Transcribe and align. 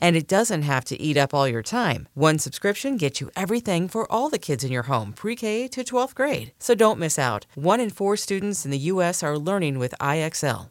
And 0.00 0.16
it 0.16 0.28
doesn't 0.28 0.62
have 0.62 0.84
to 0.86 1.00
eat 1.00 1.16
up 1.16 1.34
all 1.34 1.48
your 1.48 1.62
time. 1.62 2.08
One 2.14 2.38
subscription 2.38 2.96
gets 2.96 3.20
you 3.20 3.30
everything 3.36 3.88
for 3.88 4.10
all 4.10 4.30
the 4.30 4.38
kids 4.38 4.64
in 4.64 4.72
your 4.72 4.84
home, 4.84 5.12
pre 5.12 5.36
K 5.36 5.68
to 5.68 5.82
12th 5.82 6.14
grade. 6.14 6.52
So 6.58 6.74
don't 6.74 6.98
miss 6.98 7.18
out. 7.18 7.46
One 7.54 7.80
in 7.80 7.90
four 7.90 8.16
students 8.16 8.64
in 8.64 8.70
the 8.70 8.86
U.S. 8.92 9.22
are 9.22 9.36
learning 9.36 9.78
with 9.78 9.94
IXL. 10.00 10.70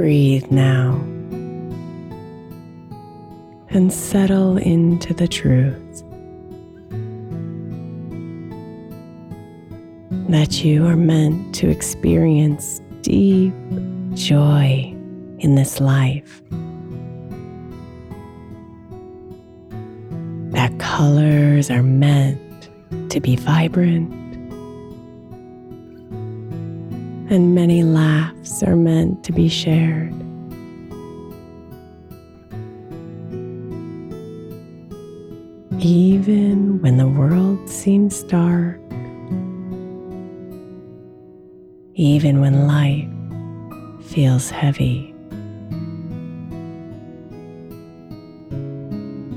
Breathe 0.00 0.50
now 0.50 0.92
and 3.68 3.92
settle 3.92 4.56
into 4.56 5.12
the 5.12 5.28
truth 5.28 6.02
that 10.30 10.64
you 10.64 10.86
are 10.86 10.96
meant 10.96 11.54
to 11.56 11.68
experience 11.68 12.80
deep 13.02 13.52
joy 14.14 14.90
in 15.38 15.56
this 15.56 15.80
life. 15.82 16.40
That 20.52 20.78
colors 20.78 21.70
are 21.70 21.82
meant 21.82 22.70
to 23.10 23.20
be 23.20 23.36
vibrant 23.36 24.19
and 27.30 27.54
many 27.54 27.84
laughs 27.84 28.60
are 28.64 28.74
meant 28.74 29.22
to 29.22 29.30
be 29.32 29.48
shared. 29.48 30.12
Even 35.80 36.82
when 36.82 36.96
the 36.96 37.06
world 37.06 37.68
seems 37.68 38.24
dark, 38.24 38.80
even 41.94 42.40
when 42.40 42.66
life 42.66 43.08
feels 44.10 44.50
heavy. 44.50 45.14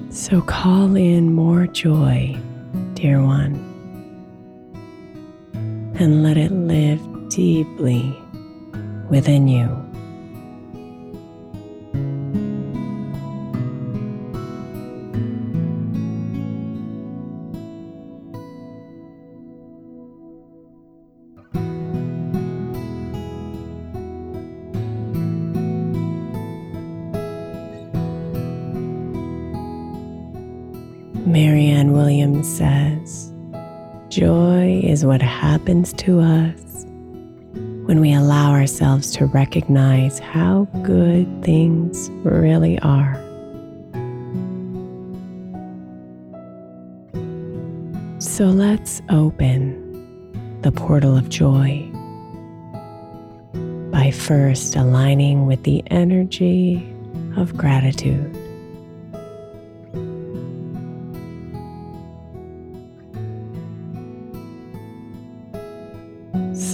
So 0.09 0.41
call 0.41 0.95
in 0.95 1.31
more 1.33 1.67
joy, 1.67 2.35
dear 2.95 3.21
one, 3.21 3.53
and 5.99 6.23
let 6.23 6.37
it 6.37 6.51
live 6.51 7.12
deeply 7.35 8.15
within 9.09 9.47
you. 9.47 9.67
Marianne 31.25 31.93
Williams 31.93 32.47
says, 32.57 33.33
Joy 34.09 34.81
is 34.83 35.03
what 35.03 35.23
happens 35.23 35.93
to 35.93 36.19
us 36.19 36.63
when 37.85 37.99
we 37.99 38.13
allow 38.13 38.51
ourselves 38.51 39.11
to 39.11 39.25
recognize 39.25 40.19
how 40.19 40.65
good 40.83 41.27
things 41.43 42.09
really 42.23 42.79
are. 42.79 43.15
So 48.19 48.45
let's 48.45 49.01
open 49.09 49.81
the 50.61 50.71
portal 50.71 51.17
of 51.17 51.29
joy 51.29 51.89
by 53.91 54.11
first 54.11 54.75
aligning 54.75 55.45
with 55.45 55.63
the 55.63 55.83
energy 55.91 56.89
of 57.35 57.55
gratitude. 57.57 58.42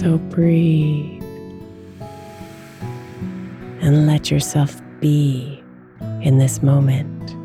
So 0.00 0.16
breathe 0.16 1.22
and 3.82 4.06
let 4.06 4.30
yourself 4.30 4.80
be 4.98 5.62
in 6.22 6.38
this 6.38 6.62
moment. 6.62 7.36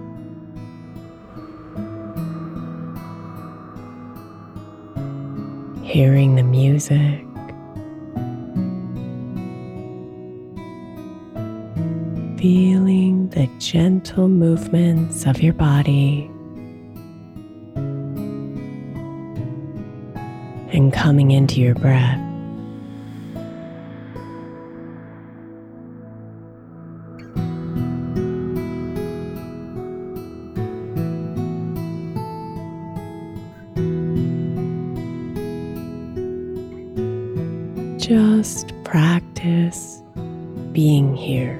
Hearing 5.85 6.35
the 6.35 6.43
music, 6.43 7.25
feeling 12.39 13.27
the 13.31 13.49
gentle 13.59 14.29
movements 14.29 15.25
of 15.25 15.41
your 15.41 15.53
body. 15.53 16.31
And 20.71 20.93
coming 20.93 21.31
into 21.31 21.59
your 21.59 21.75
breath. 21.75 22.24
Just 38.07 38.71
practice 38.83 40.03
being 40.73 41.15
here. 41.15 41.57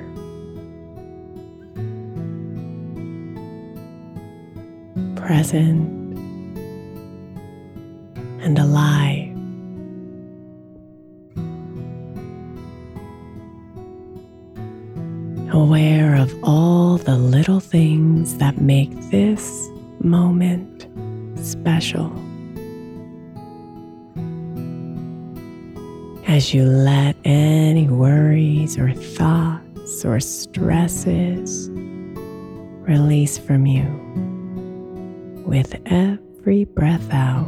Present 5.16 5.90
and 8.44 8.60
alive. 8.60 9.36
Aware 15.52 16.14
of 16.14 16.32
all 16.44 17.00
the 17.00 17.18
little 17.18 17.60
things 17.60 18.38
that 18.38 18.62
make 18.62 18.92
this 19.10 19.25
as 26.28 26.54
you 26.54 26.66
let 26.66 27.16
any 27.24 27.88
worries 27.88 28.80
or 28.80 28.92
thoughts 28.92 30.04
or 30.04 30.20
stresses 30.20 31.70
release 32.88 33.38
from 33.38 33.66
you 33.66 33.86
with 35.46 35.76
every 35.86 36.66
breath 36.66 37.12
out. 37.12 37.46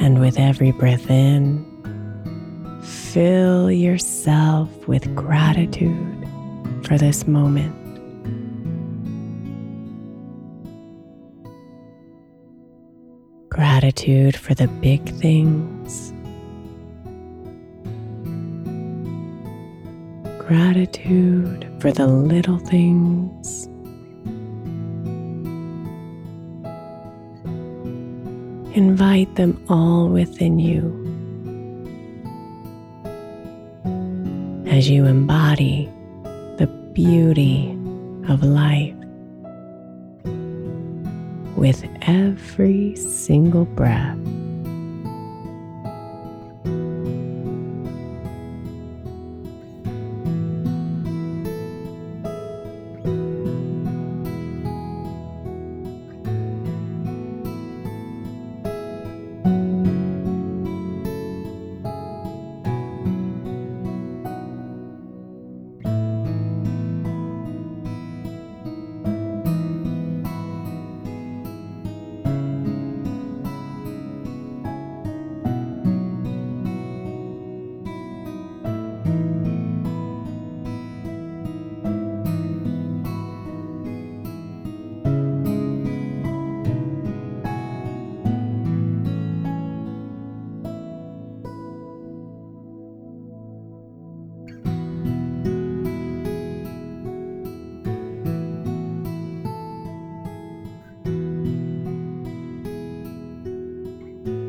And 0.00 0.20
with 0.20 0.38
every 0.38 0.72
breath 0.72 1.08
in, 1.08 1.73
fill 3.14 3.70
yourself 3.70 4.68
with 4.88 5.14
gratitude 5.14 6.28
for 6.82 6.98
this 6.98 7.28
moment. 7.28 7.72
Gratitude 13.48 14.34
for 14.34 14.54
the 14.54 14.66
big 14.66 15.08
things. 15.20 16.12
Gratitude 20.44 21.70
for 21.78 21.92
the 21.92 22.08
little 22.08 22.58
things. 22.58 23.66
Invite 28.76 29.36
them 29.36 29.64
all 29.68 30.08
within 30.08 30.58
you. 30.58 31.03
As 34.74 34.90
you 34.90 35.04
embody 35.04 35.88
the 36.58 36.66
beauty 36.94 37.70
of 38.28 38.42
life 38.42 38.92
with 41.56 41.84
every 42.02 42.96
single 42.96 43.66
breath. 43.66 44.18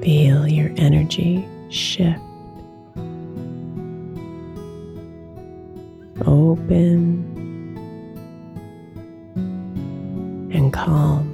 Feel 0.05 0.47
your 0.47 0.69
energy 0.77 1.43
shift. 1.69 2.21
Open 6.27 7.25
and 10.53 10.71
calm 10.71 11.31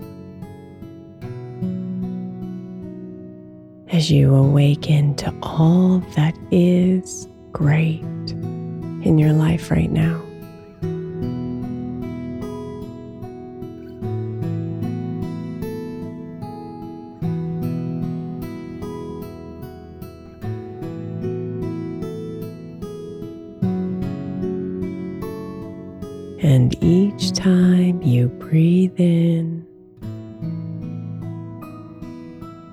as 3.92 4.10
you 4.10 4.34
awaken 4.34 5.16
to 5.16 5.36
all 5.44 6.00
that 6.16 6.34
is 6.50 7.28
great 7.52 8.02
in 9.04 9.18
your 9.18 9.34
life 9.34 9.70
right 9.70 9.92
now. 9.92 10.24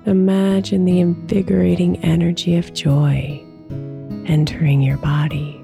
Imagine 0.09 0.85
the 0.85 0.99
invigorating 0.99 2.03
energy 2.03 2.57
of 2.57 2.73
joy 2.73 3.45
entering 4.25 4.81
your 4.81 4.97
body. 4.97 5.58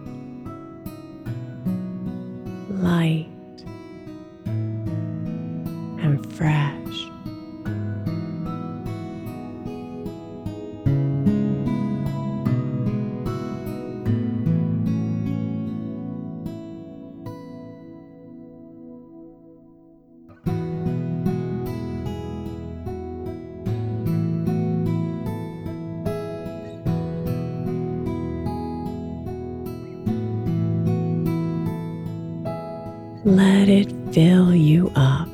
Let 33.25 33.69
it 33.69 33.91
fill 34.13 34.53
you 34.53 34.91
up 34.95 35.27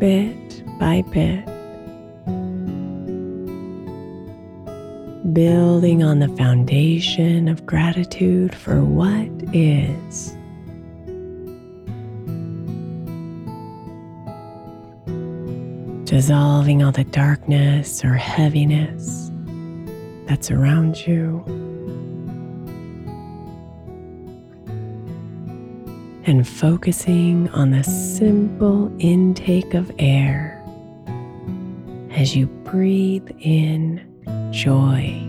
bit 0.00 0.64
by 0.80 1.02
bit, 1.12 1.46
building 5.32 6.02
on 6.02 6.18
the 6.18 6.28
foundation 6.36 7.46
of 7.46 7.64
gratitude 7.66 8.52
for 8.52 8.82
what 8.82 9.28
is. 9.54 10.36
Dissolving 16.04 16.82
all 16.82 16.90
the 16.90 17.04
darkness 17.04 18.04
or 18.04 18.14
heaviness 18.14 19.30
that's 20.26 20.50
around 20.50 21.06
you. 21.06 21.44
And 26.26 26.46
focusing 26.46 27.48
on 27.50 27.70
the 27.70 27.84
simple 27.84 28.92
intake 28.98 29.74
of 29.74 29.90
air 29.98 30.60
as 32.10 32.34
you 32.34 32.46
breathe 32.46 33.28
in 33.38 34.04
joy. 34.50 35.25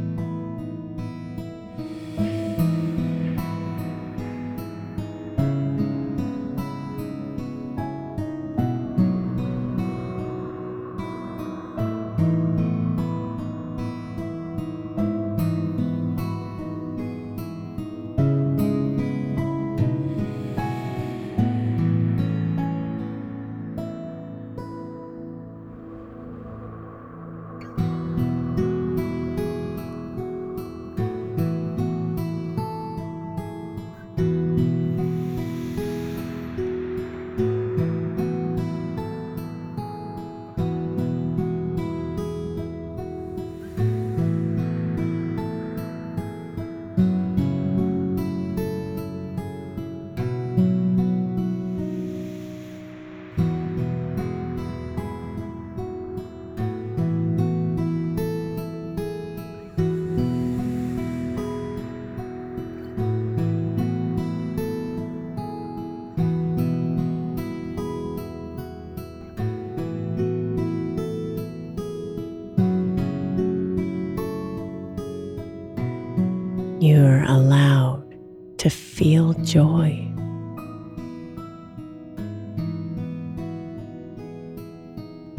You're 76.88 77.24
allowed 77.24 78.15
to 78.60 78.70
feel 78.70 79.34
joy. 79.44 80.08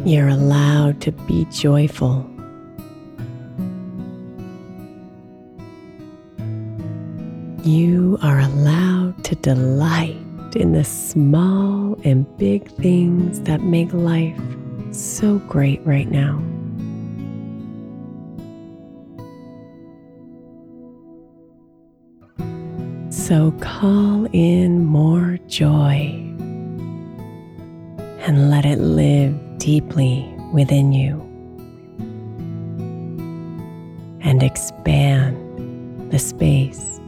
You're 0.05 0.29
allowed 0.29 1.01
to 1.01 1.13
be 1.13 1.47
joyful. 1.47 2.29
You 7.65 8.19
are 8.21 8.41
allowed 8.41 9.25
to 9.25 9.35
delight 9.37 10.19
in 10.55 10.73
the 10.73 10.85
small 10.85 11.99
and 12.05 12.27
big 12.37 12.71
things 12.73 13.41
that 13.49 13.63
make 13.63 13.91
life 13.95 14.39
so 14.91 15.39
great 15.49 15.81
right 15.87 16.11
now. 16.11 16.43
So 23.29 23.51
call 23.61 24.25
in 24.33 24.87
more 24.87 25.39
joy 25.49 26.15
and 28.25 28.49
let 28.49 28.65
it 28.65 28.79
live 28.79 29.37
deeply 29.59 30.27
within 30.55 30.95
you 30.95 31.21
and 34.23 34.43
expand 34.43 36.11
the 36.11 36.19
space 36.19 37.03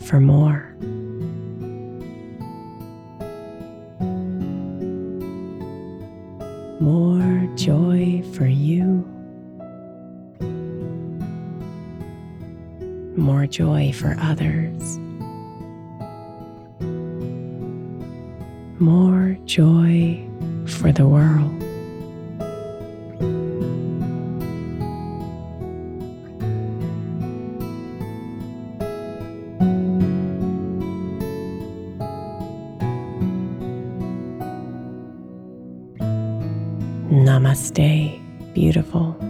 for 0.00 0.18
more. 0.18 0.74
More 6.80 7.48
joy 7.54 8.24
for 8.34 8.46
you. 8.46 9.06
More 13.16 13.46
joy 13.46 13.92
for 13.92 14.16
others. 14.18 14.98
More 18.80 19.36
joy 19.44 20.26
for 20.66 20.90
the 20.90 21.06
world. 21.06 21.50
Namaste, 37.10 38.54
beautiful. 38.54 39.29